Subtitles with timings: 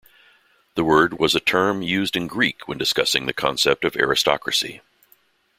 [0.73, 4.81] The word was a term used in Greek when discussing the concept of aristocracy".